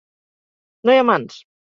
[0.89, 1.37] No hi ha mans!